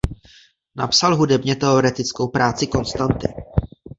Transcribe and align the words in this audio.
Napsal 0.75 1.15
hudebně 1.15 1.55
teoretickou 1.55 2.27
práci 2.27 2.67
Konstanty. 2.67 3.27